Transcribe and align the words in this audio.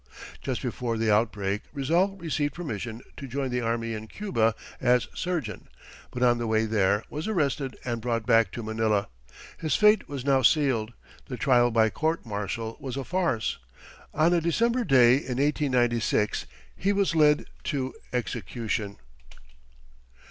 Just 0.41 0.63
before 0.63 0.97
the 0.97 1.11
outbreak, 1.13 1.61
Rizal 1.73 2.17
received 2.17 2.55
permission 2.55 3.03
to 3.17 3.27
join 3.27 3.51
the 3.51 3.61
army 3.61 3.93
in 3.93 4.07
Cuba 4.07 4.55
as 4.79 5.07
surgeon, 5.13 5.67
but 6.09 6.23
on 6.23 6.39
the 6.39 6.47
way 6.47 6.65
there 6.65 7.03
was 7.11 7.27
arrested 7.27 7.77
and 7.85 8.01
brought 8.01 8.25
back 8.25 8.51
to 8.53 8.63
Manila. 8.63 9.09
His 9.59 9.75
fate 9.75 10.09
was 10.09 10.25
now 10.25 10.41
sealed. 10.41 10.93
The 11.27 11.37
trial 11.37 11.69
by 11.69 11.91
court 11.91 12.25
martial 12.25 12.77
was 12.79 12.97
a 12.97 13.03
farce. 13.03 13.59
On 14.11 14.33
a 14.33 14.41
December 14.41 14.83
day 14.83 15.17
in 15.17 15.37
1896 15.37 16.47
he 16.75 16.91
was 16.91 17.13
led 17.13 17.45
to 17.65 17.93
execution. 18.11 18.97